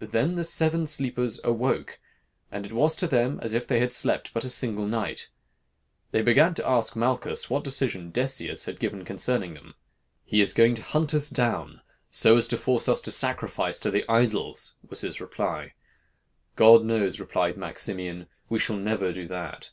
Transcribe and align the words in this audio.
Then 0.00 0.34
the 0.34 0.42
seven 0.42 0.84
sleepers 0.84 1.38
awoke, 1.44 2.00
and 2.50 2.66
it 2.66 2.72
was 2.72 2.96
to 2.96 3.06
them 3.06 3.38
as 3.40 3.54
if 3.54 3.68
they 3.68 3.78
had 3.78 3.92
slept 3.92 4.34
but 4.34 4.44
a 4.44 4.50
single 4.50 4.84
night. 4.84 5.28
They 6.10 6.22
began 6.22 6.54
to 6.54 6.66
ask 6.68 6.96
Malchus 6.96 7.48
what 7.48 7.62
decision 7.62 8.10
Decius 8.10 8.64
had 8.64 8.80
given 8.80 9.04
concerning 9.04 9.54
them. 9.54 9.76
"'He 10.24 10.40
is 10.40 10.54
going 10.54 10.74
to 10.74 10.82
hunt 10.82 11.14
us 11.14 11.30
down, 11.30 11.82
so 12.10 12.36
as 12.36 12.48
to 12.48 12.56
force 12.56 12.88
us 12.88 13.00
to 13.02 13.12
sacrifice 13.12 13.78
to 13.78 13.92
the 13.92 14.04
idols,' 14.10 14.74
was 14.88 15.02
his 15.02 15.20
reply. 15.20 15.74
'God 16.56 16.82
knows,' 16.84 17.20
replied 17.20 17.56
Maximian, 17.56 18.26
'we 18.48 18.58
shall 18.58 18.74
never 18.76 19.12
do 19.12 19.28
that.' 19.28 19.70